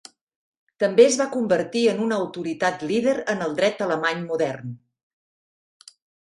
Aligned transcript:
També 0.83 1.03
es 1.09 1.17
va 1.21 1.27
convertir 1.35 1.83
en 1.91 2.01
una 2.07 2.17
autoritat 2.23 2.87
líder 2.93 3.15
en 3.37 3.47
el 3.51 3.55
dret 3.63 3.87
alemany 3.89 4.27
modern. 4.33 4.77